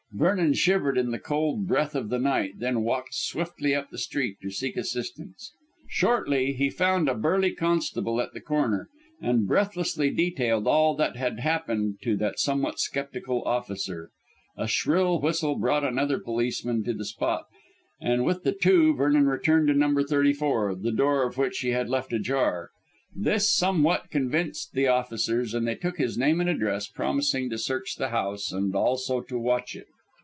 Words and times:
Vernon 0.13 0.53
shivered 0.53 0.97
in 0.97 1.11
the 1.11 1.19
cold 1.19 1.65
breath 1.67 1.95
of 1.95 2.09
the 2.09 2.19
night, 2.19 2.59
then 2.59 2.81
walked 2.83 3.13
swiftly 3.15 3.73
up 3.73 3.89
the 3.89 3.97
street 3.97 4.35
to 4.41 4.49
seek 4.51 4.75
assistance. 4.75 5.53
Shortly 5.89 6.51
he 6.51 6.69
found 6.69 7.07
a 7.07 7.15
burly 7.15 7.51
constable 7.53 8.19
at 8.19 8.33
the 8.33 8.41
corner, 8.41 8.89
and 9.21 9.47
breathlessly 9.47 10.09
detailed 10.09 10.67
all 10.67 10.97
that 10.97 11.15
had 11.15 11.39
happened 11.39 11.99
to 12.03 12.17
that 12.17 12.39
somewhat 12.39 12.77
sceptical 12.81 13.41
officer. 13.45 14.09
A 14.57 14.67
shrill 14.67 15.21
whistle 15.21 15.55
brought 15.55 15.85
another 15.85 16.19
policeman 16.19 16.83
to 16.83 16.93
the 16.93 17.05
spot, 17.05 17.45
and 18.01 18.25
with 18.25 18.43
the 18.43 18.51
two 18.51 18.93
Vernon 18.93 19.27
returned 19.27 19.69
to 19.69 19.73
No. 19.73 20.03
34, 20.03 20.75
the 20.75 20.91
door 20.91 21.23
of 21.23 21.37
which 21.37 21.59
he 21.59 21.69
had 21.69 21.87
left 21.89 22.11
ajar. 22.11 22.69
This 23.15 23.49
somewhat 23.49 24.09
convinced 24.11 24.73
the 24.73 24.87
officers, 24.89 25.53
and 25.53 25.65
they 25.65 25.75
took 25.75 25.97
his 25.99 26.17
name 26.17 26.41
and 26.41 26.49
address, 26.49 26.85
promising 26.87 27.49
to 27.49 27.57
search 27.57 27.95
the 27.95 28.09
house, 28.09 28.51
and 28.51 28.75
also 28.75 29.21
to 29.21 29.39
watch 29.39 29.73
it. 29.73 29.87